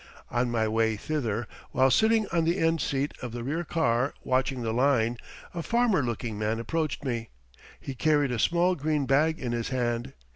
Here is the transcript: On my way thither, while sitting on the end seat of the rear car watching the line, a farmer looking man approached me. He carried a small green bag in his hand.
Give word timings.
On 0.31 0.49
my 0.49 0.67
way 0.67 0.97
thither, 0.97 1.47
while 1.73 1.91
sitting 1.91 2.25
on 2.33 2.43
the 2.43 2.57
end 2.57 2.81
seat 2.81 3.13
of 3.21 3.33
the 3.33 3.43
rear 3.43 3.63
car 3.63 4.15
watching 4.23 4.63
the 4.63 4.73
line, 4.73 5.15
a 5.53 5.61
farmer 5.61 6.01
looking 6.01 6.39
man 6.39 6.59
approached 6.59 7.05
me. 7.05 7.29
He 7.79 7.93
carried 7.93 8.31
a 8.31 8.39
small 8.39 8.73
green 8.73 9.05
bag 9.05 9.37
in 9.37 9.51
his 9.51 9.69
hand. 9.69 10.13